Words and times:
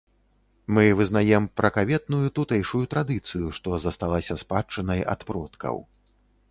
Мы 0.75 0.85
вызнаем 0.99 1.43
пракаветную 1.61 2.25
тутэйшую 2.39 2.83
традыцыю, 2.95 3.47
што 3.59 3.77
засталася 3.85 4.41
спадчынай 4.45 5.09
ад 5.17 5.21
продкаў. 5.31 5.77